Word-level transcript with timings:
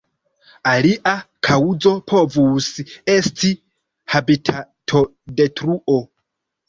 Alia 0.69 1.11
kaŭzo 1.47 1.91
povus 2.13 2.71
esti 3.17 3.51
habitatodetruo. 4.15 5.99